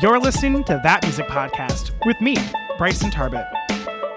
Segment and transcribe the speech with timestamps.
[0.00, 2.36] You're listening to That Music Podcast with me,
[2.76, 3.46] Bryson Tarbett.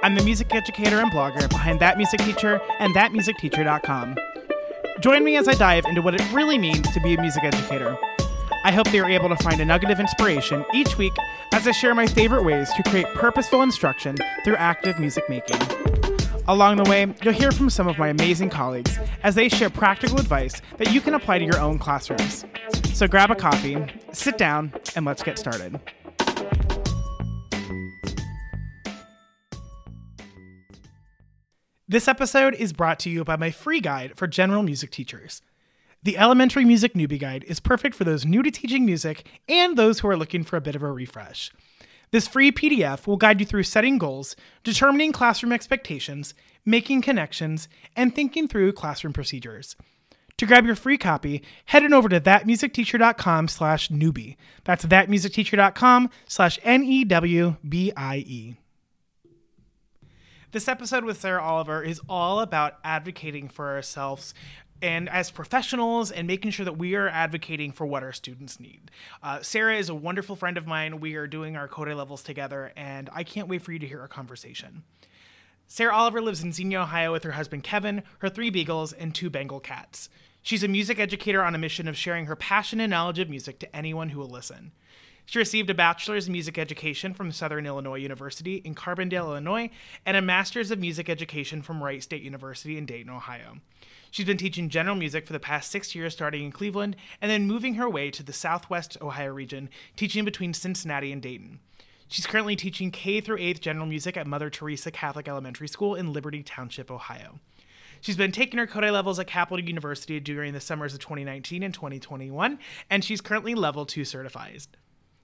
[0.04, 4.16] I'm the music educator and blogger behind That Music Teacher and ThatMusicTeacher.com.
[5.00, 7.98] Join me as I dive into what it really means to be a music educator.
[8.64, 11.14] I hope you're able to find a nugget of inspiration each week
[11.52, 15.60] as I share my favorite ways to create purposeful instruction through active music making.
[16.48, 20.20] Along the way, you'll hear from some of my amazing colleagues as they share practical
[20.20, 22.46] advice that you can apply to your own classrooms.
[22.94, 23.78] So grab a coffee,
[24.14, 25.80] sit down, and let's get started.
[31.88, 35.42] This episode is brought to you by my free guide for general music teachers.
[36.04, 40.00] The Elementary Music Newbie Guide is perfect for those new to teaching music and those
[40.00, 41.52] who are looking for a bit of a refresh.
[42.12, 46.34] This free PDF will guide you through setting goals, determining classroom expectations,
[46.66, 49.76] making connections, and thinking through classroom procedures.
[50.42, 54.38] To grab your free copy, head on over to thatmusicteacher.com slash newbie.
[54.64, 58.56] That's thatmusicteacher.com slash N-E-W-B-I-E.
[60.52, 64.34] This episode with Sarah Oliver is all about advocating for ourselves
[64.82, 68.90] and as professionals and making sure that we are advocating for what our students need.
[69.22, 71.00] Uh, Sarah is a wonderful friend of mine.
[71.00, 74.02] We are doing our Kodály levels together, and I can't wait for you to hear
[74.02, 74.86] our conversation.
[75.68, 79.30] Sarah Oliver lives in Xenia, Ohio with her husband Kevin, her three beagles, and two
[79.30, 80.10] Bengal cats.
[80.42, 83.60] She's a music educator on a mission of sharing her passion and knowledge of music
[83.60, 84.72] to anyone who will listen.
[85.26, 89.70] She received a bachelor's in music education from Southern Illinois University in Carbondale, Illinois,
[90.06, 93.60] and a master's of music education from Wright State University in Dayton, Ohio.
[94.10, 97.48] She's been teaching general music for the past six years, starting in Cleveland, and then
[97.48, 101.60] moving her way to the Southwest Ohio region, teaching between Cincinnati and Dayton.
[102.10, 106.12] She's currently teaching K through 8th general music at Mother Teresa Catholic Elementary School in
[106.12, 107.40] Liberty Township, Ohio.
[108.02, 111.72] She's been taking her Kodály levels at Capital University during the summers of 2019 and
[111.72, 112.58] 2021,
[112.90, 114.64] and she's currently level 2 certified.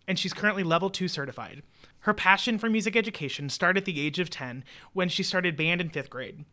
[0.07, 1.63] And she's currently level 2 certified.
[2.01, 5.81] Her passion for music education started at the age of 10 when she started band
[5.81, 6.45] in 5th grade.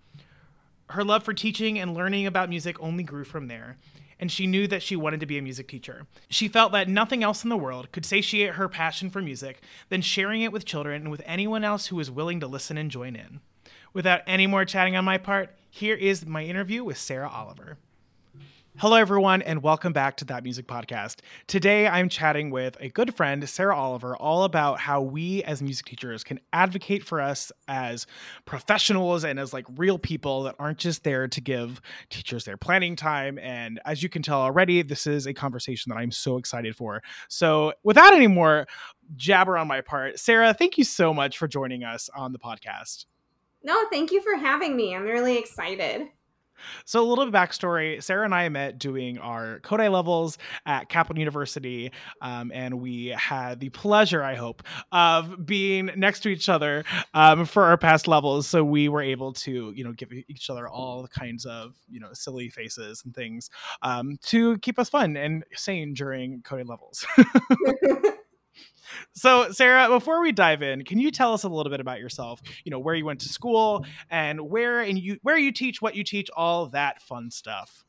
[0.90, 3.76] Her love for teaching and learning about music only grew from there,
[4.18, 6.06] and she knew that she wanted to be a music teacher.
[6.30, 9.60] She felt that nothing else in the world could satiate her passion for music
[9.90, 12.90] than sharing it with children and with anyone else who was willing to listen and
[12.90, 13.40] join in.
[13.94, 17.78] Without any more chatting on my part, here is my interview with Sarah Oliver.
[18.76, 21.20] Hello, everyone, and welcome back to That Music Podcast.
[21.46, 25.86] Today, I'm chatting with a good friend, Sarah Oliver, all about how we as music
[25.86, 28.08] teachers can advocate for us as
[28.46, 31.80] professionals and as like real people that aren't just there to give
[32.10, 33.38] teachers their planning time.
[33.38, 37.00] And as you can tell already, this is a conversation that I'm so excited for.
[37.28, 38.66] So, without any more
[39.14, 43.04] jabber on my part, Sarah, thank you so much for joining us on the podcast.
[43.64, 44.94] No, thank you for having me.
[44.94, 46.08] I'm really excited.
[46.84, 51.18] So a little bit backstory: Sarah and I met doing our Kodály levels at Capital
[51.18, 56.84] University, um, and we had the pleasure, I hope, of being next to each other
[57.14, 58.46] um, for our past levels.
[58.46, 62.12] So we were able to, you know, give each other all kinds of, you know,
[62.12, 63.50] silly faces and things
[63.82, 67.06] um, to keep us fun and sane during Kodály levels.
[69.12, 72.40] So, Sarah, before we dive in, can you tell us a little bit about yourself?
[72.64, 75.94] You know, where you went to school and where and you where you teach, what
[75.94, 77.84] you teach, all that fun stuff.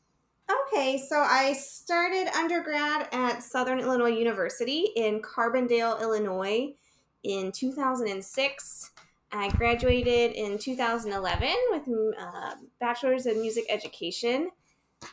[0.68, 6.76] Okay, so I started undergrad at Southern Illinois University in Carbondale, Illinois
[7.24, 8.92] in 2006.
[9.32, 14.52] I graduated in 2011 with a uh, bachelor's in music education.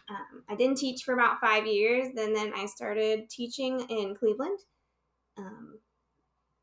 [0.09, 4.59] Um, I didn't teach for about five years, then then I started teaching in Cleveland.
[5.39, 5.79] Um,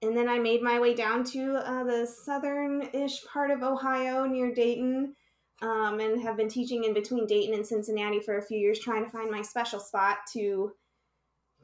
[0.02, 4.54] and then I made my way down to uh, the southern-ish part of Ohio near
[4.54, 5.16] Dayton,
[5.62, 9.04] um, and have been teaching in between Dayton and Cincinnati for a few years, trying
[9.04, 10.72] to find my special spot to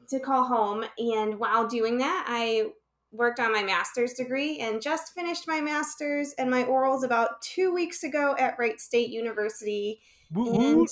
[0.08, 0.84] to call home.
[0.98, 2.66] And while doing that, I
[3.10, 7.72] worked on my master's degree and just finished my master's and my orals about two
[7.72, 10.00] weeks ago at Wright State University.
[10.32, 10.80] Woo-hoo.
[10.80, 10.88] And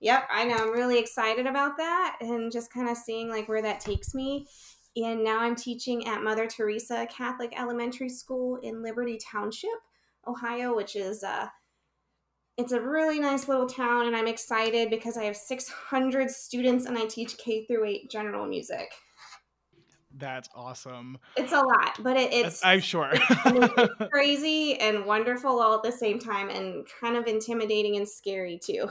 [0.00, 3.62] yep, I know I'm really excited about that and just kind of seeing like where
[3.62, 4.46] that takes me
[4.96, 9.70] and now I'm teaching at Mother Teresa Catholic Elementary School in Liberty Township,
[10.26, 11.48] Ohio, which is uh
[12.58, 16.98] it's a really nice little town and I'm excited because I have 600 students and
[16.98, 18.92] I teach K through 8 general music.
[20.14, 21.18] That's awesome.
[21.36, 25.92] It's a lot, but it, it's I'm sure it's crazy and wonderful all at the
[25.92, 28.90] same time and kind of intimidating and scary too.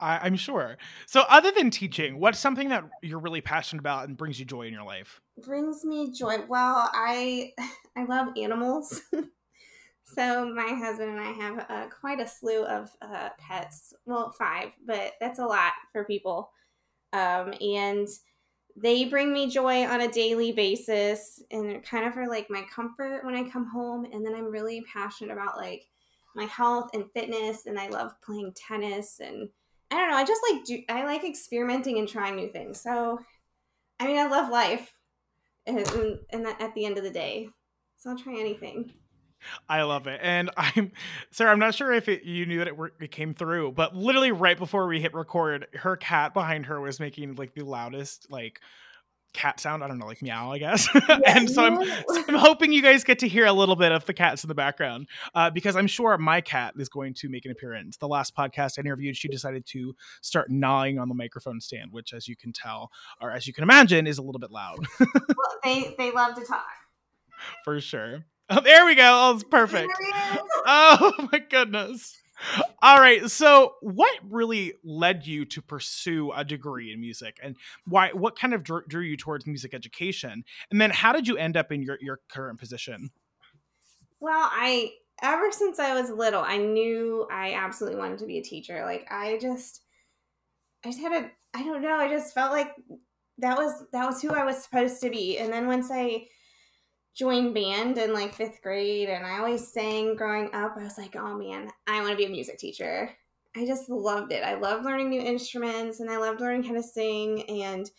[0.00, 0.76] I, I'm sure.
[1.06, 4.62] So, other than teaching, what's something that you're really passionate about and brings you joy
[4.62, 5.20] in your life?
[5.42, 6.38] brings me joy.
[6.48, 7.52] Well, I
[7.96, 9.02] I love animals.
[10.04, 13.94] so my husband and I have uh, quite a slew of uh, pets.
[14.06, 16.50] Well, five, but that's a lot for people.
[17.12, 18.08] Um, and
[18.76, 23.24] they bring me joy on a daily basis and kind of for like my comfort
[23.24, 24.04] when I come home.
[24.12, 25.84] And then I'm really passionate about like
[26.38, 29.48] my health and fitness, and I love playing tennis and
[29.90, 30.16] I don't know.
[30.16, 30.82] I just like do.
[30.88, 32.80] I like experimenting and trying new things.
[32.80, 33.18] So,
[33.98, 34.94] I mean, I love life,
[35.66, 35.78] and,
[36.30, 37.48] and at the end of the day,
[37.96, 38.92] so I'll try anything.
[39.68, 40.20] I love it.
[40.22, 40.92] And I'm,
[41.30, 44.32] Sarah, I'm not sure if it, you knew that it, it came through, but literally
[44.32, 48.60] right before we hit record, her cat behind her was making like the loudest, like,
[49.32, 49.84] cat sound.
[49.84, 50.88] I don't know, like meow, I guess.
[51.08, 53.92] Yeah, and so I'm, so I'm, hoping you guys get to hear a little bit
[53.92, 57.28] of the cats in the background uh, because I'm sure my cat is going to
[57.28, 57.96] make an appearance.
[57.96, 62.12] The last podcast I interviewed, she decided to start gnawing on the microphone stand, which,
[62.12, 62.90] as you can tell,
[63.20, 64.78] or as you can imagine, is a little bit loud.
[65.00, 66.66] well, they they love to talk.
[67.64, 68.24] For sure.
[68.50, 69.02] Oh, there we go.
[69.04, 69.92] Oh, it's perfect.
[70.66, 72.16] Oh my goodness.
[72.82, 73.28] All right.
[73.30, 77.56] So, what really led you to pursue a degree in music, and
[77.86, 78.10] why?
[78.12, 80.44] What kind of drew, drew you towards music education?
[80.70, 83.10] And then, how did you end up in your your current position?
[84.20, 84.92] Well, I
[85.22, 88.84] ever since I was little, I knew I absolutely wanted to be a teacher.
[88.84, 89.82] Like, I just,
[90.84, 92.74] I just had a, I don't know, I just felt like
[93.38, 95.38] that was that was who I was supposed to be.
[95.38, 96.26] And then once I
[97.18, 100.76] joined band in like fifth grade and I always sang growing up.
[100.78, 103.10] I was like, oh man, I want to be a music teacher.
[103.56, 104.44] I just loved it.
[104.44, 107.42] I loved learning new instruments and I loved learning how to sing.
[107.50, 107.90] And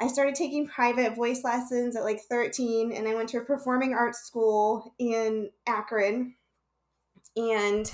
[0.00, 3.94] I started taking private voice lessons at like 13 and I went to a performing
[3.94, 6.34] arts school in Akron.
[7.36, 7.88] And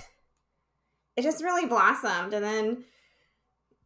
[1.14, 2.32] it just really blossomed.
[2.32, 2.84] And then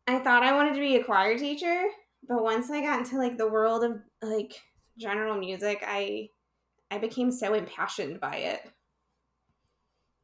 [0.07, 1.87] I thought I wanted to be a choir teacher.
[2.29, 4.61] But once I got into like the world of like
[4.97, 6.29] general music, I
[6.91, 8.61] I became so impassioned by it.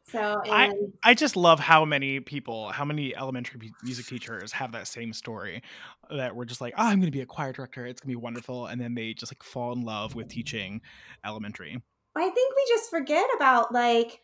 [0.06, 0.70] So I
[1.02, 5.62] I just love how many people, how many elementary music teachers have that same story
[6.10, 7.86] that we're just like, oh, I'm going to be a choir director.
[7.86, 10.82] It's going to be wonderful, and then they just like fall in love with teaching
[11.24, 11.82] elementary.
[12.16, 14.20] I think we just forget about like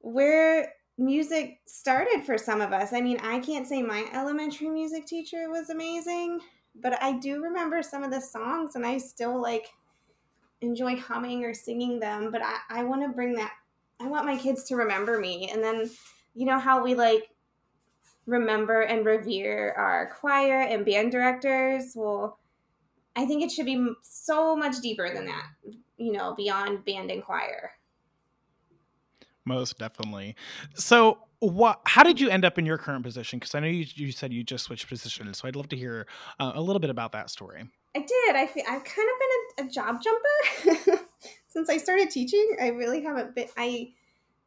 [0.00, 2.92] where music started for some of us.
[2.92, 6.40] I mean, I can't say my elementary music teacher was amazing,
[6.74, 9.68] but I do remember some of the songs, and I still like
[10.60, 13.52] enjoy humming or singing them, but I, I want to bring that.
[14.00, 15.50] I want my kids to remember me.
[15.52, 15.90] And then,
[16.34, 17.30] you know, how we like
[18.26, 21.92] remember and revere our choir and band directors.
[21.94, 22.38] Well,
[23.16, 25.46] I think it should be so much deeper than that,
[25.96, 27.72] you know, beyond band and choir.
[29.44, 30.36] Most definitely.
[30.74, 31.80] So, what?
[31.86, 33.38] How did you end up in your current position?
[33.38, 36.06] Because I know you, you said you just switched positions, so I'd love to hear
[36.38, 37.64] uh, a little bit about that story.
[37.96, 38.36] I did.
[38.36, 41.04] I feel, I've kind of been a, job jumper
[41.48, 42.56] since I started teaching.
[42.60, 43.48] I really haven't been.
[43.56, 43.92] I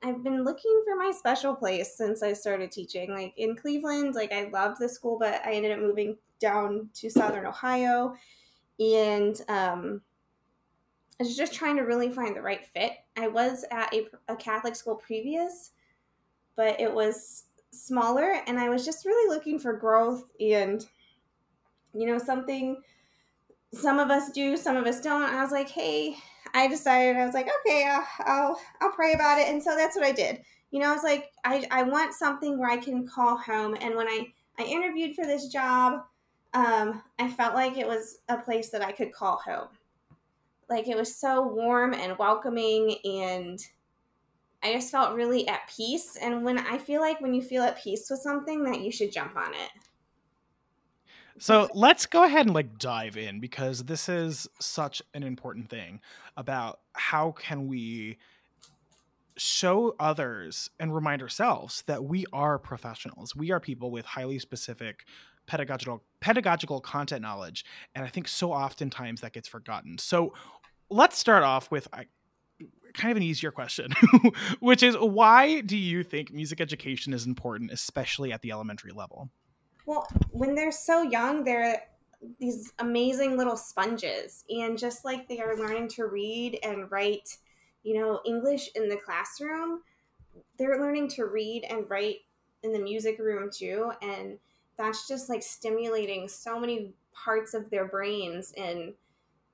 [0.04, 3.12] I've been looking for my special place since I started teaching.
[3.12, 7.10] Like in Cleveland, like I loved the school, but I ended up moving down to
[7.10, 8.16] Southern Ohio,
[8.80, 10.02] and um,
[11.20, 12.94] I was just trying to really find the right fit.
[13.16, 15.72] I was at a, a Catholic school previous,
[16.56, 20.86] but it was smaller, and I was just really looking for growth and
[21.94, 22.82] you know something
[23.74, 25.24] some of us do, some of us don't.
[25.24, 26.16] I was like, hey,
[26.54, 29.48] I decided, I was like, okay, I'll, I'll, I'll pray about it.
[29.48, 30.42] And so that's what I did.
[30.72, 33.76] You know, I was like, I, I want something where I can call home.
[33.80, 34.28] And when I,
[34.60, 36.04] I interviewed for this job,
[36.54, 39.68] um, I felt like it was a place that I could call home.
[40.70, 43.60] Like it was so warm and welcoming and
[44.64, 46.18] I just felt really at peace.
[46.22, 49.12] And when I feel like when you feel at peace with something that you should
[49.12, 49.70] jump on it.
[51.42, 56.00] So let's go ahead and like dive in because this is such an important thing
[56.38, 58.20] about how can we
[59.38, 63.36] show others and remind ourselves that we are professionals.
[63.36, 65.08] We are people with highly specific
[65.48, 69.98] pedagogical pedagogical content knowledge and I think so oftentimes that gets forgotten.
[69.98, 70.36] So
[70.92, 72.06] let's start off with I,
[72.94, 73.94] kind of an easier question,
[74.60, 79.32] which is why do you think music education is important especially at the elementary level?
[79.86, 81.84] Well, when they're so young, they're
[82.40, 84.44] these amazing little sponges.
[84.50, 87.38] And just like they are learning to read and write,
[87.84, 89.82] you know, English in the classroom,
[90.58, 92.20] they're learning to read and write
[92.64, 93.92] in the music room too.
[94.02, 94.38] And
[94.78, 98.94] that's just like stimulating so many parts of their brains and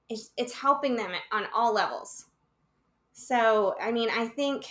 [0.09, 2.25] it's, it's helping them on all levels.
[3.13, 4.67] So, I mean, I think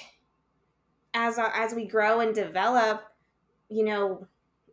[1.15, 3.03] as as we grow and develop,
[3.69, 4.27] you know,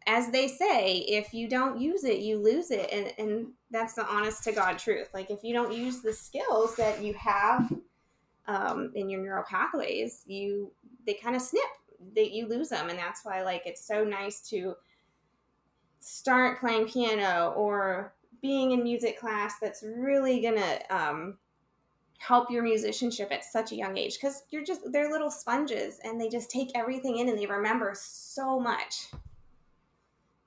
[0.07, 2.89] as they say, if you don't use it, you lose it.
[2.91, 5.09] And, and that's the honest to God truth.
[5.13, 7.71] Like, if you don't use the skills that you have
[8.47, 10.71] um, in your neural pathways, you
[11.05, 11.63] they kind of snip,
[12.15, 12.89] that you lose them.
[12.89, 14.75] And that's why, like, it's so nice to
[15.99, 21.37] start playing piano or being in music class that's really gonna um,
[22.17, 26.19] help your musicianship at such a young age because you're just they're little sponges and
[26.19, 29.07] they just take everything in and they remember so much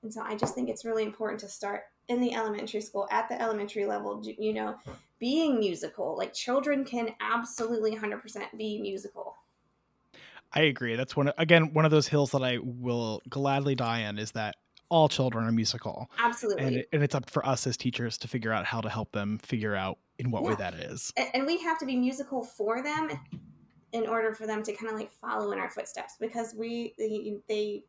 [0.06, 3.28] and so i just think it's really important to start in the elementary school at
[3.28, 4.76] the elementary level you know
[5.18, 6.16] being musical.
[6.16, 9.36] Like children can absolutely 100% be musical.
[10.52, 10.96] I agree.
[10.96, 14.56] That's one again one of those hills that i will gladly die on is that
[14.88, 16.08] all children are musical.
[16.18, 16.64] Absolutely.
[16.64, 19.38] and, and it's up for us as teachers to figure out how to help them
[19.38, 20.48] figure out in what yeah.
[20.50, 21.12] way that is.
[21.34, 23.10] And we have to be musical for them
[23.92, 27.36] in order for them to kind of like follow in our footsteps because we they
[27.48, 27.82] they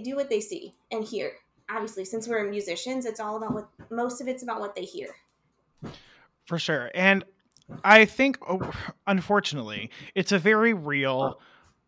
[0.00, 1.32] do what they see and hear.
[1.70, 5.08] Obviously, since we're musicians, it's all about what most of it's about what they hear.
[6.44, 6.90] For sure.
[6.94, 7.24] And
[7.84, 8.70] I think oh,
[9.06, 11.40] unfortunately, it's a very real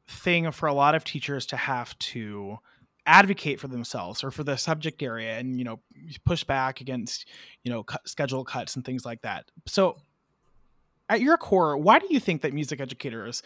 [0.06, 2.58] thing for a lot of teachers to have to
[3.06, 5.80] advocate for themselves or for the subject area and you know
[6.24, 7.26] push back against
[7.62, 9.96] you know schedule cuts and things like that so
[11.10, 13.42] at your core why do you think that music educators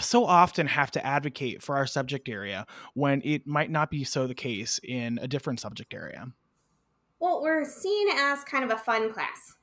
[0.00, 4.26] so often have to advocate for our subject area when it might not be so
[4.26, 6.26] the case in a different subject area
[7.20, 9.56] well we're seen as kind of a fun class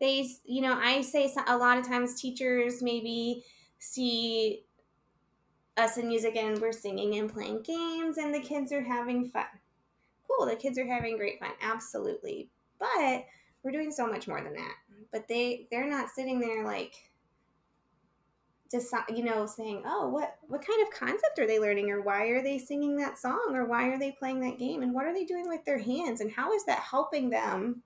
[0.00, 3.44] they you know i say a lot of times teachers maybe
[3.78, 4.64] see
[5.76, 9.44] us in music and we're singing and playing games and the kids are having fun.
[10.28, 11.50] Cool, the kids are having great fun.
[11.60, 12.50] Absolutely.
[12.78, 13.24] But
[13.62, 14.74] we're doing so much more than that.
[15.12, 16.94] But they they're not sitting there like
[19.08, 21.90] you know saying, "Oh, what what kind of concept are they learning?
[21.90, 23.52] Or why are they singing that song?
[23.54, 24.82] Or why are they playing that game?
[24.82, 26.20] And what are they doing with their hands?
[26.20, 27.82] And how is that helping them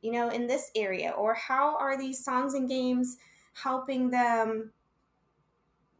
[0.00, 1.10] you know in this area?
[1.10, 3.16] Or how are these songs and games
[3.52, 4.72] helping them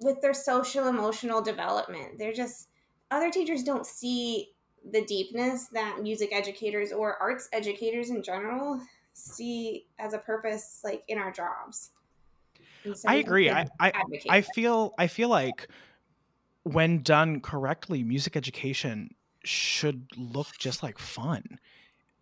[0.00, 2.18] with their social emotional development.
[2.18, 2.68] They're just
[3.10, 4.52] other teachers don't see
[4.92, 8.80] the deepness that music educators or arts educators in general
[9.12, 11.90] see as a purpose like in our jobs.
[13.06, 13.50] I agree.
[13.50, 13.92] I I,
[14.28, 15.68] I feel I feel like
[16.64, 21.58] when done correctly, music education should look just like fun.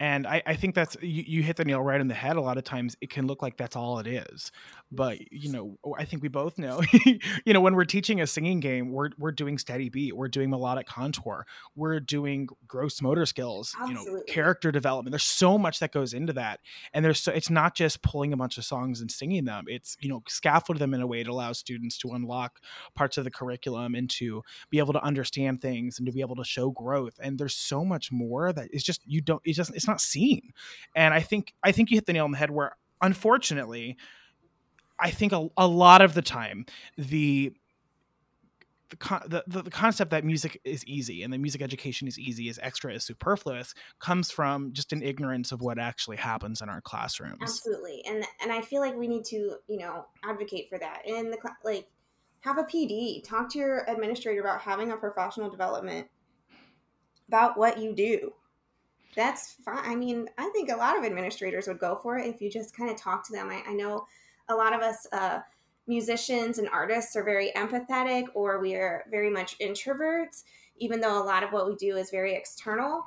[0.00, 2.36] And I, I think that's you, you hit the nail right on the head.
[2.36, 4.52] A lot of times it can look like that's all it is.
[4.90, 6.80] But you know i think we both know
[7.44, 10.48] you know when we're teaching a singing game we're we're doing steady beat we're doing
[10.48, 14.12] melodic contour we're doing gross motor skills Absolutely.
[14.12, 15.12] you know character development.
[15.12, 16.60] There's so much that goes into that.
[16.94, 19.64] And there's so it's not just pulling a bunch of songs and singing them.
[19.68, 22.60] It's you know scaffold them in a way to allow students to unlock
[22.94, 26.36] parts of the curriculum and to be able to understand things and to be able
[26.36, 27.18] to show growth.
[27.20, 30.52] And there's so much more that it's just you don't it just it's not seen.
[30.94, 33.96] And i think i think you hit the nail on the head where unfortunately
[34.98, 36.66] I think a, a lot of the time
[36.96, 37.52] the
[38.90, 42.58] the, the, the concept that music is easy and that music education is easy is
[42.62, 47.36] extra is superfluous comes from just an ignorance of what actually happens in our classrooms.
[47.42, 48.02] Absolutely.
[48.08, 51.02] And and i feel like we need to you know advocate for that.
[51.04, 51.86] In the like
[52.40, 56.08] have a pd talk to your administrator about having a professional development
[57.28, 58.32] about what you do
[59.16, 62.40] that's fine i mean i think a lot of administrators would go for it if
[62.40, 64.06] you just kind of talk to them i, I know
[64.48, 65.40] a lot of us uh,
[65.88, 70.44] musicians and artists are very empathetic or we are very much introverts,
[70.76, 73.06] even though a lot of what we do is very external.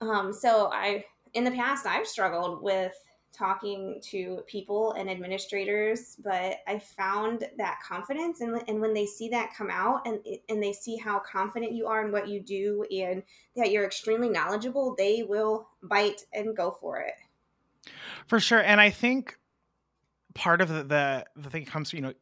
[0.00, 2.92] Um, so I, in the past, I've struggled with
[3.32, 9.28] talking to people and administrators, but I found that confidence, and, and when they see
[9.30, 12.84] that come out, and and they see how confident you are in what you do,
[12.90, 13.22] and
[13.56, 17.14] that you're extremely knowledgeable, they will bite and go for it.
[18.26, 19.38] For sure, and I think
[20.34, 22.14] part of the, the, the thing comes you know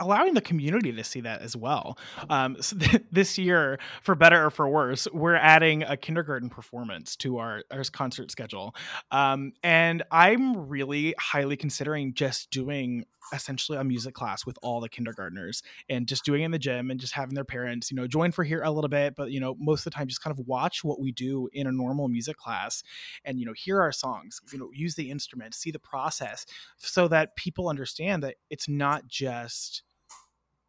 [0.00, 1.98] allowing the community to see that as well.
[2.30, 7.16] Um, so th- this year, for better or for worse, we're adding a kindergarten performance
[7.16, 8.74] to our, our concert schedule.
[9.10, 14.88] Um, and I'm really highly considering just doing essentially a music class with all the
[14.88, 18.06] kindergartners and just doing it in the gym and just having their parents, you know,
[18.06, 20.38] join for here a little bit, but, you know, most of the time just kind
[20.38, 22.82] of watch what we do in a normal music class
[23.24, 26.44] and, you know, hear our songs, you know, use the instruments, see the process
[26.76, 29.63] so that people understand that it's not just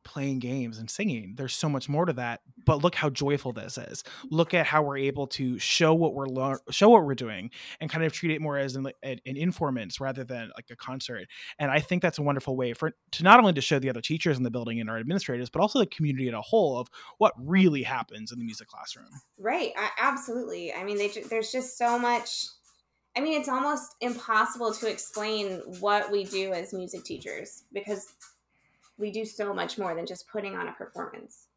[0.06, 1.34] playing games and singing.
[1.36, 2.42] There's so much more to that.
[2.66, 4.04] But look how joyful this is.
[4.30, 7.50] Look at how we're able to show what we're show what we're doing
[7.82, 11.28] and kind of treat it more as an, an, informance rather than like a concert.
[11.60, 14.02] And I think that's a wonderful way for to not only to show the other
[14.02, 16.88] teachers in the building and our administrators, but also the community as a whole of
[17.18, 19.10] what really happens in the music classroom.
[19.38, 19.72] Right.
[19.78, 20.74] I, absolutely.
[20.74, 22.46] I mean, they, there's just so much.
[23.18, 28.14] I mean, it's almost impossible to explain what we do as music teachers because
[28.98, 31.48] we do so much more than just putting on a performance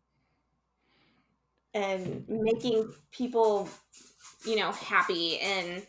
[1.75, 3.69] and making people
[4.45, 5.83] you know happy and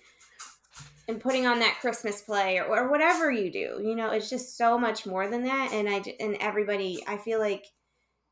[1.09, 3.81] and putting on that Christmas play or, or whatever you do.
[3.83, 5.73] You know, it's just so much more than that.
[5.73, 7.65] And I and everybody, I feel like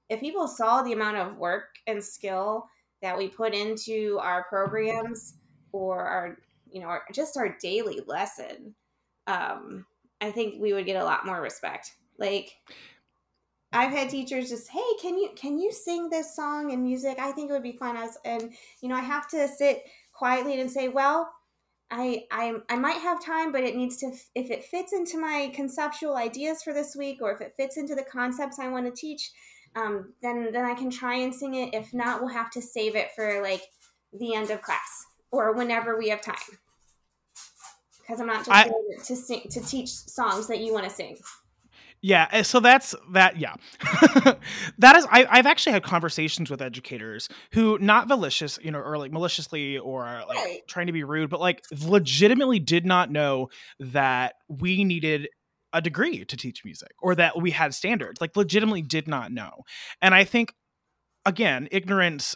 [0.09, 2.67] if people saw the amount of work and skill
[3.01, 5.37] that we put into our programs
[5.71, 6.37] or our,
[6.71, 8.75] you know, our, just our daily lesson,
[9.25, 9.85] um,
[10.21, 11.95] I think we would get a lot more respect.
[12.19, 12.51] Like
[13.77, 17.19] I've had teachers just, hey, can you can you sing this song and music?
[17.19, 17.95] I think it would be fun.
[17.95, 21.31] As and you know, I have to sit quietly and say, well,
[21.91, 25.51] I, I I might have time, but it needs to if it fits into my
[25.53, 28.99] conceptual ideas for this week, or if it fits into the concepts I want to
[28.99, 29.31] teach,
[29.75, 31.75] um, then then I can try and sing it.
[31.75, 33.61] If not, we'll have to save it for like
[34.11, 36.57] the end of class or whenever we have time.
[38.01, 38.71] Because I'm not just I,
[39.05, 41.17] to sing to teach songs that you want to sing.
[42.01, 43.37] Yeah, eh, so that's that.
[43.37, 43.55] Yeah,
[44.77, 45.07] that is.
[45.09, 49.77] I, have actually had conversations with educators who, not malicious, you know, or like maliciously
[49.79, 50.59] or like right.
[50.67, 53.49] trying to be rude, but like legitimately did not know
[53.79, 55.27] that we needed
[55.73, 58.21] a degree to teach music or that we had standards.
[58.21, 59.63] Like, legitimately did not know.
[60.01, 60.53] And I think,
[61.25, 62.35] again, ignorance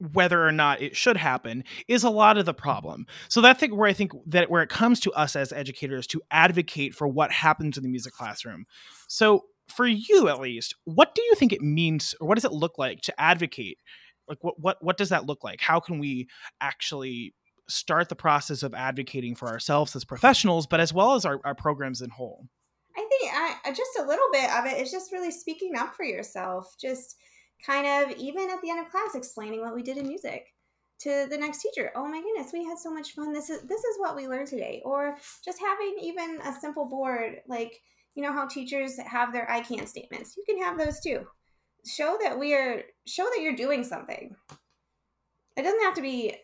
[0.00, 3.06] whether or not it should happen is a lot of the problem.
[3.28, 6.94] So that's where I think that where it comes to us as educators to advocate
[6.94, 8.66] for what happens in the music classroom.
[9.08, 12.52] So for you at least, what do you think it means or what does it
[12.52, 13.78] look like to advocate?
[14.28, 15.60] Like what what what does that look like?
[15.60, 16.28] How can we
[16.60, 17.34] actually
[17.68, 21.54] start the process of advocating for ourselves as professionals, but as well as our, our
[21.54, 22.46] programs in whole?
[22.96, 26.04] I think I, just a little bit of it is just really speaking up for
[26.04, 26.74] yourself.
[26.80, 27.16] Just
[27.64, 30.54] kind of even at the end of class explaining what we did in music
[31.00, 31.92] to the next teacher.
[31.94, 33.32] Oh my goodness, we had so much fun.
[33.32, 34.82] This is this is what we learned today.
[34.84, 37.80] Or just having even a simple board like
[38.14, 40.36] you know how teachers have their I can statements.
[40.36, 41.26] You can have those too.
[41.86, 44.34] Show that we are show that you're doing something.
[45.56, 46.34] It doesn't have to be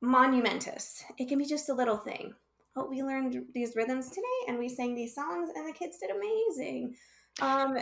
[0.00, 1.04] monumentous.
[1.18, 2.32] It can be just a little thing.
[2.76, 6.10] Oh, we learned these rhythms today and we sang these songs and the kids did
[6.10, 6.94] amazing.
[7.40, 7.78] Um,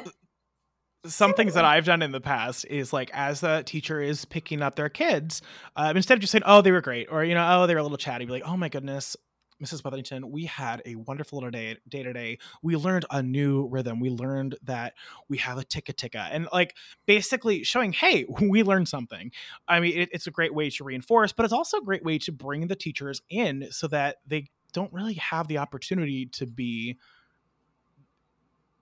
[1.06, 4.62] some things that I've done in the past is like as the teacher is picking
[4.62, 5.42] up their kids,
[5.76, 7.80] um, instead of just saying, "Oh, they were great," or you know, "Oh, they were
[7.80, 9.16] a little chatty," be like, "Oh my goodness,
[9.62, 9.84] Mrs.
[9.84, 12.38] Weatherington, we had a wonderful little day day today.
[12.62, 14.00] We learned a new rhythm.
[14.00, 14.94] We learned that
[15.28, 16.74] we have a ticka ticka, and like
[17.06, 19.30] basically showing, hey, we learned something.
[19.68, 22.18] I mean, it, it's a great way to reinforce, but it's also a great way
[22.18, 26.98] to bring the teachers in so that they don't really have the opportunity to be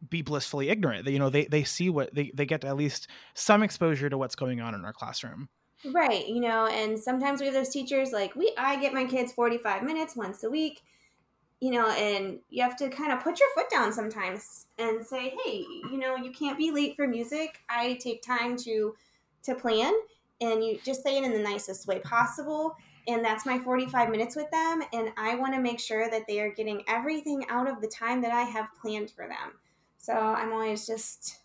[0.08, 1.04] be blissfully ignorant.
[1.04, 4.18] They, you know, they they see what they they get at least some exposure to
[4.18, 5.48] what's going on in our classroom.
[5.84, 9.32] Right, you know, and sometimes we have those teachers like we I get my kids
[9.32, 10.82] 45 minutes once a week,
[11.60, 15.34] you know, and you have to kind of put your foot down sometimes and say,
[15.44, 17.58] "Hey, you know, you can't be late for music.
[17.68, 18.94] I take time to
[19.44, 19.92] to plan."
[20.40, 22.76] And you just say it in the nicest way possible
[23.08, 26.40] and that's my 45 minutes with them and i want to make sure that they
[26.40, 29.52] are getting everything out of the time that i have planned for them
[30.02, 31.38] so I'm always just.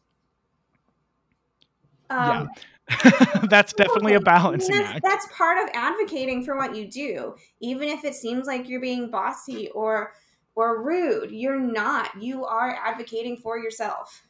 [2.09, 2.49] Um,
[2.89, 3.11] yeah.
[3.49, 5.03] that's definitely a balancing that's, act.
[5.03, 9.11] That's part of advocating for what you do, even if it seems like you're being
[9.11, 10.13] bossy or
[10.55, 11.29] or rude.
[11.29, 12.19] You're not.
[12.19, 14.23] You are advocating for yourself.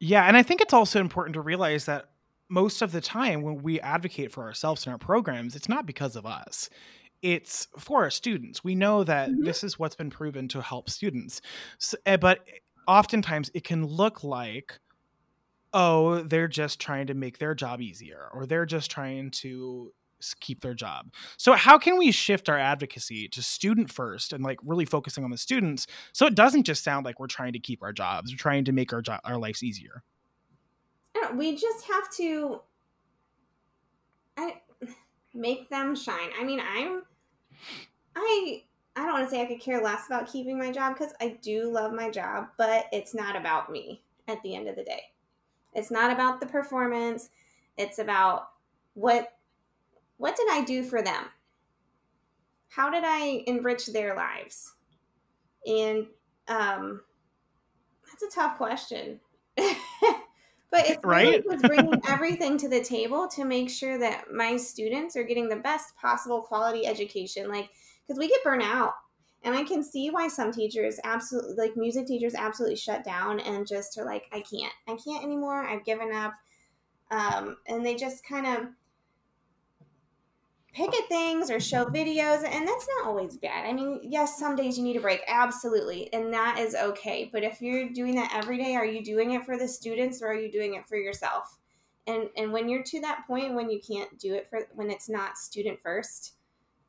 [0.00, 2.06] Yeah, and I think it's also important to realize that
[2.48, 6.16] most of the time when we advocate for ourselves in our programs, it's not because
[6.16, 6.70] of us.
[7.20, 8.64] It's for our students.
[8.64, 9.44] We know that mm-hmm.
[9.44, 11.42] this is what's been proven to help students.
[11.78, 12.40] So, eh, but
[12.86, 14.78] oftentimes it can look like
[15.72, 19.92] oh they're just trying to make their job easier or they're just trying to
[20.40, 21.12] keep their job.
[21.36, 25.30] So how can we shift our advocacy to student first and like really focusing on
[25.30, 28.38] the students so it doesn't just sound like we're trying to keep our jobs we're
[28.38, 30.02] trying to make our job our lives easier?
[31.14, 32.60] Uh, we just have to
[34.38, 34.60] I,
[35.34, 36.30] make them shine.
[36.38, 37.02] I mean i'm
[38.14, 38.62] i
[38.96, 41.38] I don't want to say I could care less about keeping my job because I
[41.42, 45.02] do love my job, but it's not about me at the end of the day.
[45.74, 47.28] It's not about the performance.
[47.76, 48.48] It's about
[48.94, 49.34] what
[50.16, 51.24] what did I do for them?
[52.68, 54.74] How did I enrich their lives?
[55.66, 56.06] And
[56.48, 57.02] um,
[58.06, 59.20] that's a tough question.
[59.56, 59.76] but
[60.72, 61.44] it's right?
[61.44, 65.56] really bringing everything to the table to make sure that my students are getting the
[65.56, 67.50] best possible quality education.
[67.50, 67.68] Like
[68.06, 68.94] because we get burnt out.
[69.42, 73.66] And i can see why some teachers absolutely like music teachers absolutely shut down and
[73.66, 74.72] just are like i can't.
[74.88, 75.64] I can't anymore.
[75.64, 76.32] I've given up.
[77.10, 78.66] Um, and they just kind of
[80.76, 83.66] pick at things or show videos and that's not always bad.
[83.66, 87.30] I mean yes some days you need a break absolutely and that is okay.
[87.32, 90.28] But if you're doing that every day are you doing it for the students or
[90.28, 91.58] are you doing it for yourself?
[92.06, 95.08] And and when you're to that point when you can't do it for when it's
[95.08, 96.34] not student first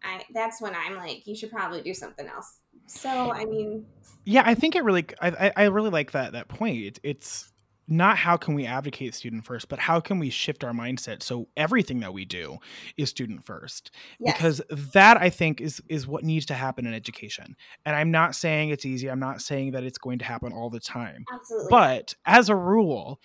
[0.04, 2.60] I that's when I'm like, you should probably do something else.
[2.88, 3.86] So I mean,
[4.26, 6.78] yeah, I think it really, I, I really like that that point.
[6.78, 7.52] It, it's
[7.88, 11.48] not how can we advocate student first, but how can we shift our mindset so
[11.56, 12.58] everything that we do
[12.98, 13.92] is student first?
[14.20, 14.36] yes.
[14.36, 14.62] Because
[14.94, 17.56] that I think is is what needs to happen in education.
[17.86, 19.10] And I'm not saying it's easy.
[19.10, 21.24] I'm not saying that it's going to happen all the time.
[21.34, 21.68] absolutely.
[21.70, 23.20] But as a rule,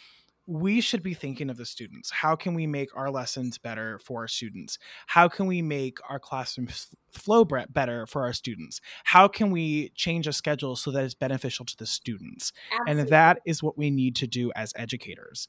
[0.53, 2.11] we should be thinking of the students.
[2.11, 4.79] How can we make our lessons better for our students?
[5.07, 6.69] How can we make our classroom
[7.11, 8.81] flow better for our students?
[9.05, 12.53] How can we change a schedule so that it's beneficial to the students?
[12.71, 13.01] absolutely.
[13.01, 15.49] And that is what we need to do as educators.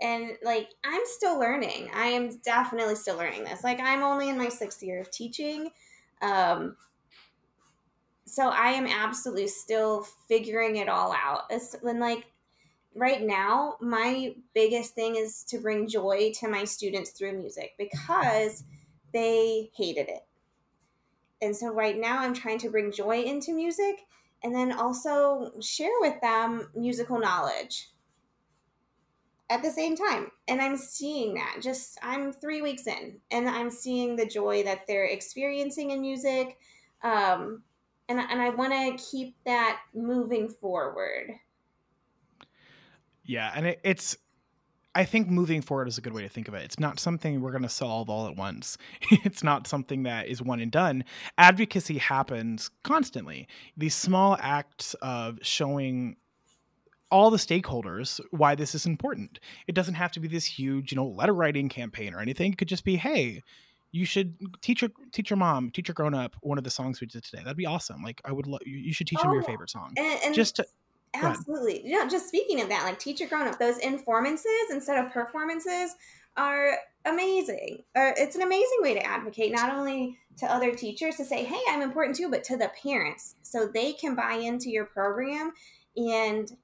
[0.00, 1.90] and like I'm still learning.
[1.94, 3.64] I am definitely still learning this.
[3.64, 5.70] Like I'm only in my sixth year of teaching.
[6.20, 6.76] Um
[8.26, 11.42] so I am absolutely still figuring it all out.
[11.48, 12.26] It's when like
[12.96, 18.64] right now, my biggest thing is to bring joy to my students through music because
[19.12, 20.24] they hated it.
[21.42, 24.06] And so right now I'm trying to bring joy into music
[24.42, 27.90] and then also share with them musical knowledge
[29.50, 30.30] at the same time.
[30.48, 31.58] And I'm seeing that.
[31.62, 36.58] Just I'm 3 weeks in and I'm seeing the joy that they're experiencing in music.
[37.02, 37.62] Um
[38.08, 41.32] and, and I want to keep that moving forward.
[43.26, 44.16] Yeah, and it, it's
[44.94, 46.64] I think moving forward is a good way to think of it.
[46.64, 48.78] It's not something we're going to solve all at once.
[49.10, 51.04] it's not something that is one and done.
[51.36, 53.46] Advocacy happens constantly.
[53.76, 56.16] These small acts of showing
[57.10, 59.38] all the stakeholders why this is important.
[59.66, 62.52] It doesn't have to be this huge, you know, letter writing campaign or anything.
[62.52, 63.42] It could just be, hey,
[63.92, 67.02] you should teach your teach your mom, teach your grown up one of the songs
[67.02, 67.42] we did today.
[67.42, 68.02] That'd be awesome.
[68.02, 69.92] Like I would, love you should teach them your Oh, favorite song.
[69.96, 70.66] And, and Just to.
[71.22, 75.12] Absolutely, you know, just speaking of that, like teacher grown up, those informances instead of
[75.12, 75.94] performances
[76.36, 77.82] are amazing.
[77.94, 81.60] Or it's an amazing way to advocate not only to other teachers to say, "Hey,
[81.68, 85.52] I'm important too," but to the parents so they can buy into your program
[85.96, 86.56] and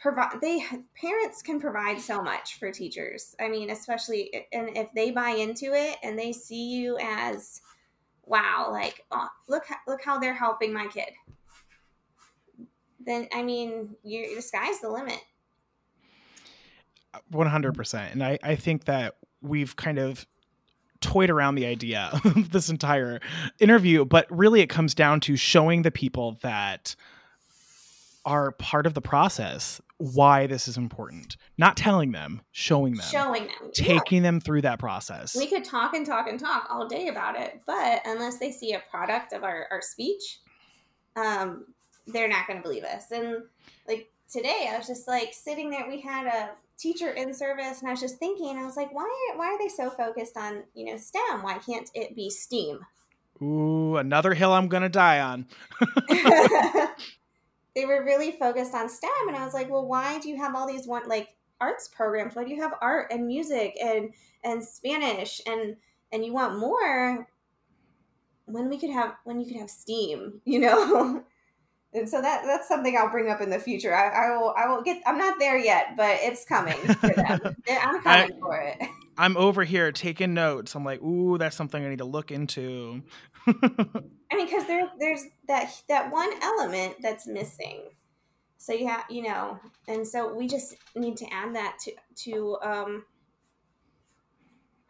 [0.00, 0.64] provide they
[0.94, 3.34] parents can provide so much for teachers.
[3.40, 7.60] I mean especially and if they buy into it and they see you as
[8.24, 11.10] wow like oh, look look how they're helping my kid
[13.08, 15.20] then i mean you the sky's the limit.
[17.32, 20.26] 100% and I, I think that we've kind of
[21.00, 23.20] toyed around the idea of this entire
[23.58, 26.94] interview but really it comes down to showing the people that
[28.24, 31.36] are part of the process why this is important.
[31.56, 33.06] Not telling them showing them.
[33.10, 33.70] Showing them.
[33.74, 33.98] Yeah.
[33.98, 35.34] taking them through that process.
[35.34, 38.74] We could talk and talk and talk all day about it but unless they see
[38.74, 40.40] a product of our, our speech
[41.16, 41.66] um,
[42.12, 43.10] they're not going to believe us.
[43.10, 43.42] And
[43.86, 47.88] like today i was just like sitting there we had a teacher in service and
[47.88, 50.62] i was just thinking i was like why are, why are they so focused on
[50.74, 51.42] you know stem?
[51.42, 52.80] Why can't it be steam?
[53.40, 55.46] Ooh another hill i'm gonna die on.
[57.74, 60.54] They were really focused on stem and i was like well why do you have
[60.54, 61.28] all these one like
[61.60, 62.36] arts programs?
[62.36, 64.12] Why do you have art and music and
[64.44, 65.76] and spanish and
[66.12, 67.28] and you want more?
[68.46, 71.22] When we could have when you could have steam you know
[71.98, 73.94] and so that that's something i'll bring up in the future.
[73.94, 77.56] I, I will i will get i'm not there yet but it's coming for them.
[77.70, 78.88] I'm coming for it.
[79.18, 80.74] I'm over here taking notes.
[80.74, 83.02] I'm like ooh that's something i need to look into.
[84.30, 87.82] I mean, because there, there's that that one element that's missing.
[88.58, 91.92] So you have, you know, and so we just need to add that to
[92.24, 93.04] to um,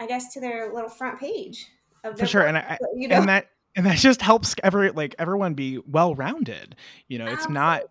[0.01, 1.69] I guess to their little front page
[2.03, 5.15] of for sure and I, you know, and that and that just helps every like
[5.19, 6.75] everyone be well rounded
[7.09, 7.83] you know it's not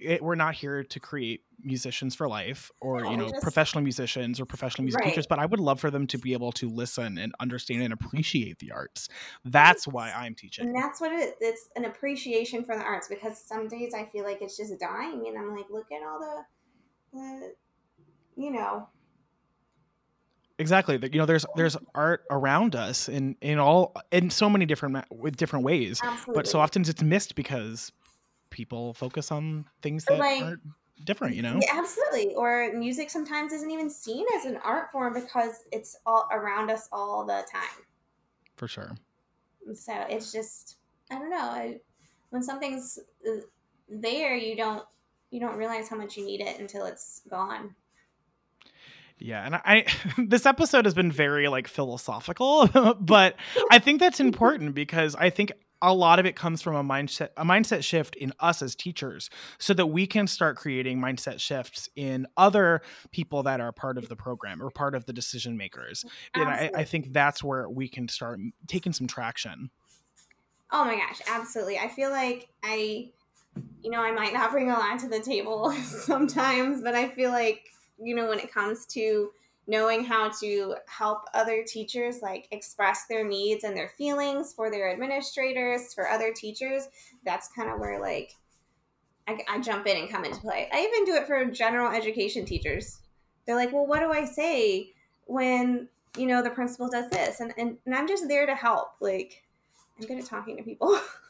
[0.00, 3.82] it, we're not here to create musicians for life or No, you know just- professional
[3.82, 5.08] musicians or professional music Right.
[5.08, 7.92] teachers but i would love for them to be able to listen and understand and
[7.92, 9.08] appreciate the arts
[9.44, 11.34] that's why i'm teaching And that's what it.
[11.40, 15.24] It's an appreciation for the arts because some days I feel like it's just dying,
[15.26, 17.54] and I'm like, look at all the, the,
[18.36, 18.88] you know,
[20.58, 25.04] exactly you know there's there's art around us in in all in so many different
[25.10, 26.34] with different ways absolutely.
[26.34, 27.92] but so often it's missed because
[28.50, 30.62] people focus on things that Like- aren't
[31.04, 32.34] different you know absolutely.
[32.34, 36.88] Or music sometimes isn't even seen as an art form because it's all around us
[36.90, 37.84] all the time.
[38.56, 38.96] for sure
[39.74, 40.76] So it's just
[41.10, 41.36] I don't know.
[41.38, 41.80] I,
[42.30, 43.40] when something's uh,
[43.88, 44.84] there, you don't
[45.30, 47.74] you don't realize how much you need it until it's gone.
[49.18, 49.86] Yeah, and I
[50.18, 52.68] this episode has been very like philosophical,
[53.00, 53.36] but
[53.70, 57.28] I think that's important because I think a lot of it comes from a mindset
[57.36, 61.88] a mindset shift in us as teachers so that we can start creating mindset shifts
[61.94, 62.80] in other
[63.12, 66.04] people that are part of the program or part of the decision makers.
[66.34, 69.70] And I, I think that's where we can start taking some traction.
[70.70, 71.78] Oh my gosh, absolutely.
[71.78, 73.10] I feel like I,
[73.82, 77.30] you know, I might not bring a lot to the table sometimes, but I feel
[77.30, 77.62] like,
[78.02, 79.30] you know, when it comes to
[79.66, 84.90] knowing how to help other teachers like express their needs and their feelings for their
[84.90, 86.88] administrators, for other teachers,
[87.24, 88.34] that's kind of where like
[89.28, 90.68] I, I jump in and come into play.
[90.72, 93.00] I even do it for general education teachers.
[93.46, 94.92] They're like, well, what do I say
[95.26, 97.40] when, you know, the principal does this?
[97.40, 98.92] And, and, and I'm just there to help.
[99.00, 99.44] Like,
[99.98, 100.98] I'm good at talking to people.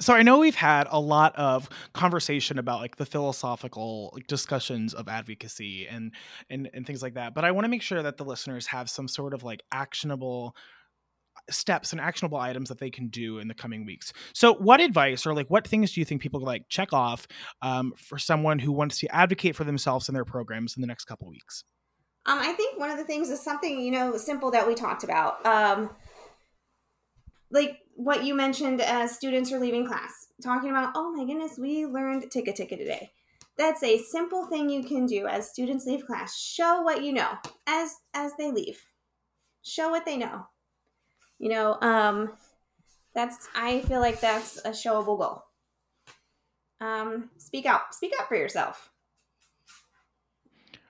[0.00, 5.08] so I know we've had a lot of conversation about like the philosophical discussions of
[5.08, 6.12] advocacy and
[6.48, 8.88] and and things like that, but I want to make sure that the listeners have
[8.88, 10.56] some sort of like actionable
[11.48, 14.12] steps and actionable items that they can do in the coming weeks.
[14.34, 17.26] So, what advice or like what things do you think people like check off
[17.62, 21.04] um, for someone who wants to advocate for themselves in their programs in the next
[21.04, 21.64] couple weeks?
[22.26, 25.04] Um, I think one of the things is something you know simple that we talked
[25.04, 25.44] about.
[25.44, 25.90] Um,
[27.50, 31.86] like what you mentioned as students are leaving class, talking about, oh my goodness, we
[31.86, 33.10] learned Ticka Ticka today.
[33.58, 36.38] That's a simple thing you can do as students leave class.
[36.38, 37.32] Show what you know
[37.66, 38.82] as as they leave.
[39.62, 40.46] Show what they know.
[41.38, 42.32] You know, um,
[43.14, 45.44] that's I feel like that's a showable goal.
[46.80, 47.94] Um, speak out.
[47.94, 48.90] Speak up for yourself.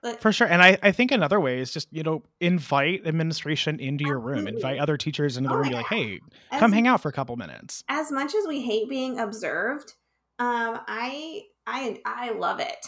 [0.03, 0.47] But, For sure.
[0.47, 4.49] And I, I think another way is just, you know, invite administration into your room,
[4.49, 7.11] invite other teachers into the oh room, be like, hey, as, come hang out for
[7.11, 7.85] a couple minutes.
[7.89, 9.93] As much as we hate being observed,
[10.39, 12.87] um, I I I love it.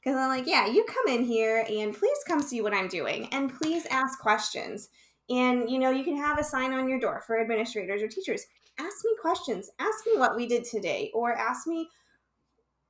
[0.00, 3.28] Because I'm like, yeah, you come in here and please come see what I'm doing
[3.32, 4.88] and please ask questions.
[5.28, 8.44] And you know, you can have a sign on your door for administrators or teachers.
[8.78, 9.68] Ask me questions.
[9.80, 11.88] Ask me what we did today, or ask me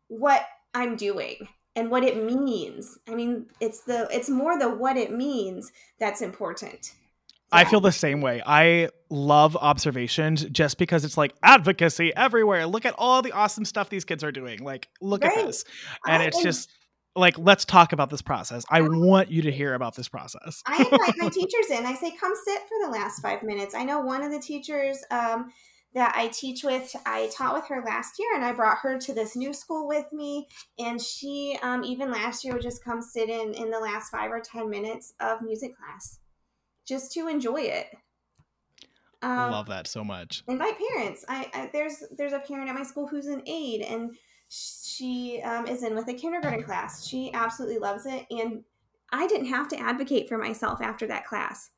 [0.08, 2.98] what I'm doing and what it means.
[3.06, 6.92] I mean, it's the it's more the what it means that's important.
[7.52, 8.42] I feel the same way.
[8.44, 12.66] I love observations just because it's like advocacy everywhere.
[12.66, 14.64] Look at all the awesome stuff these kids are doing.
[14.64, 15.36] Like, look right.
[15.38, 15.64] at this.
[16.06, 16.70] And I, it's just
[17.14, 18.64] like, let's talk about this process.
[18.68, 20.62] I, I want you to hear about this process.
[20.66, 21.86] I invite my teachers in.
[21.86, 23.76] I say, come sit for the last five minutes.
[23.76, 25.52] I know one of the teachers, um,
[25.96, 26.94] that I teach with.
[27.06, 30.12] I taught with her last year, and I brought her to this new school with
[30.12, 30.46] me.
[30.78, 34.30] And she, um, even last year, would just come sit in in the last five
[34.30, 36.20] or ten minutes of music class,
[36.86, 37.86] just to enjoy it.
[39.22, 40.44] Um, Love that so much.
[40.46, 41.24] Invite parents.
[41.28, 44.14] I, I, there's there's a parent at my school who's an aide, and
[44.50, 47.08] she um, is in with a kindergarten class.
[47.08, 48.62] She absolutely loves it, and
[49.12, 51.70] I didn't have to advocate for myself after that class.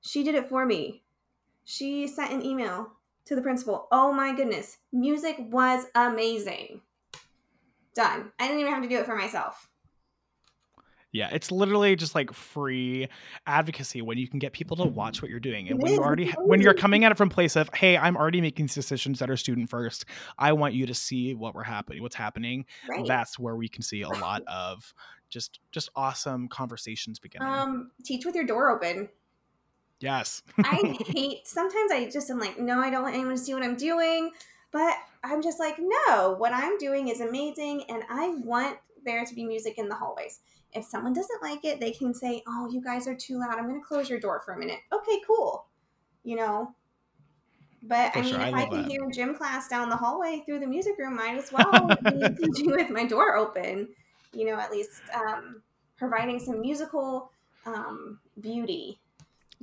[0.00, 1.02] She did it for me.
[1.64, 2.92] She sent an email
[3.26, 3.88] to the principal.
[3.90, 6.80] Oh my goodness, music was amazing.
[7.94, 8.32] Done.
[8.38, 9.68] I didn't even have to do it for myself.
[11.14, 13.06] Yeah, it's literally just like free
[13.46, 16.32] advocacy when you can get people to watch what you're doing, and when you already
[16.38, 19.36] when you're coming at it from place of, hey, I'm already making decisions that are
[19.36, 20.06] student first.
[20.38, 22.66] I want you to see what we're happening, what's happening.
[22.88, 23.06] Right.
[23.06, 24.92] That's where we can see a lot of
[25.30, 27.46] just just awesome conversations beginning.
[27.46, 29.08] Um, teach with your door open.
[30.04, 30.42] Yes.
[30.58, 33.62] I hate sometimes I just am like, no, I don't want anyone to see what
[33.62, 34.32] I'm doing.
[34.70, 39.34] But I'm just like, no, what I'm doing is amazing and I want there to
[39.34, 40.40] be music in the hallways.
[40.72, 43.56] If someone doesn't like it, they can say, Oh, you guys are too loud.
[43.58, 44.80] I'm gonna close your door for a minute.
[44.92, 45.66] Okay, cool.
[46.22, 46.74] You know.
[47.82, 48.40] But for I mean, sure.
[48.40, 48.90] if I, I can that.
[48.90, 51.88] hear gym class down the hallway through the music room, might as well
[52.54, 53.88] do with my door open.
[54.32, 55.62] You know, at least um,
[55.96, 57.30] providing some musical
[57.64, 58.98] um, beauty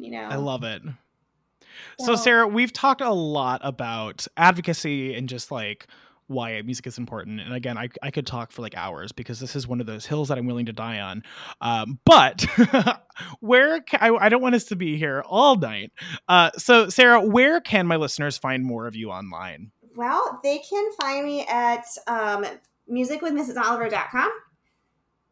[0.02, 0.24] you know.
[0.24, 0.82] I love it.
[2.00, 5.88] so Sarah, we've talked a lot about advocacy and just like
[6.28, 7.42] why music is important.
[7.42, 10.06] And again, I, I could talk for like hours because this is one of those
[10.06, 11.24] hills that I'm willing to die on.
[11.60, 12.46] Um, but
[13.40, 15.92] where can, I, I don't want us to be here all night.
[16.28, 19.72] Uh, so Sarah, where can my listeners find more of you online?
[19.96, 22.46] Well, they can find me at um,
[22.92, 24.32] musicwithmrsoliver.com.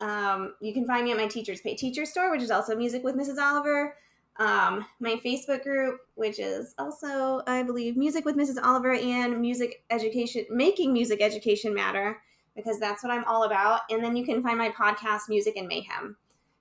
[0.01, 3.03] Um, you can find me at my Teachers Pay Teacher store, which is also Music
[3.03, 3.37] with Mrs.
[3.37, 3.95] Oliver
[4.39, 8.57] um, my Facebook group, which is also, I believe, Music with Mrs.
[8.63, 12.21] Oliver and Music Education, Making Music Education Matter,
[12.55, 13.81] because that's what I'm all about.
[13.89, 16.15] And then you can find my podcast, Music and Mayhem,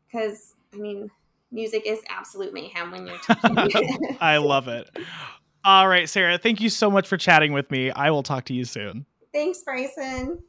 [0.07, 1.11] because, I mean,
[1.53, 4.17] music is absolute mayhem when you're teaching.
[4.21, 4.91] I love it.
[5.65, 7.91] All right, Sarah, thank you so much for chatting with me.
[7.91, 9.07] I will talk to you soon.
[9.33, 10.43] Thanks, Bryson.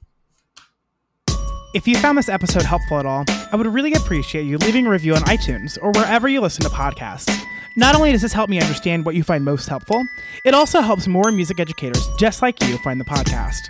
[1.71, 4.89] If you found this episode helpful at all, I would really appreciate you leaving a
[4.89, 7.31] review on iTunes or wherever you listen to podcasts.
[7.75, 10.03] Not only does this help me understand what you find most helpful,
[10.43, 13.69] it also helps more music educators just like you find the podcast.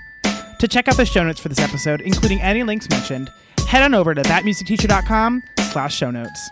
[0.60, 3.30] To check out the show notes for this episode, including any links mentioned,
[3.68, 6.50] head on over to thatmusicteacher.com slash show notes.